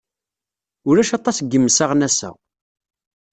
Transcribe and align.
Ulac 0.89 1.09
aṭas 1.17 1.37
n 1.41 1.47
yimsaɣen 1.51 2.05
ass-a. 2.07 2.29